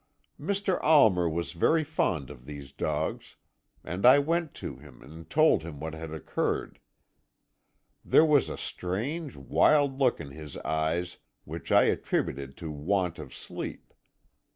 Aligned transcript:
"Mr. 0.39 0.79
Almer 0.83 1.29
was 1.29 1.53
very 1.53 1.83
fond 1.83 2.31
of 2.31 2.47
these 2.47 2.71
dogs, 2.71 3.35
and 3.83 4.03
I 4.03 4.17
went 4.17 4.55
to 4.55 4.77
him 4.77 5.03
and 5.03 5.29
told 5.29 5.61
him 5.61 5.79
what 5.79 5.93
had 5.93 6.11
occurred. 6.11 6.79
There 8.03 8.25
was 8.25 8.49
a 8.49 8.57
strange, 8.57 9.35
wild 9.35 9.99
look 9.99 10.19
in 10.19 10.31
his 10.31 10.57
eyes 10.57 11.19
which 11.43 11.71
I 11.71 11.83
attributed 11.83 12.57
to 12.57 12.71
want 12.71 13.19
of 13.19 13.31
sleep. 13.31 13.93